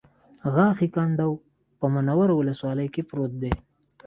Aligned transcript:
غاښی 0.53 0.87
کنډو 0.95 1.29
په 1.79 1.85
منوره 1.93 2.33
ولسوالۍ 2.35 2.87
کې 2.93 3.01
پروت 3.09 3.33
دی 3.41 3.53